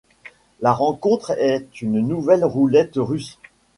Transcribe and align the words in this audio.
La 0.61 0.73
rencontre 0.73 1.29
est 1.37 1.79
une 1.83 1.99
nouvelle 1.99 2.43
roulette 2.43 2.93
russe. 2.95 3.37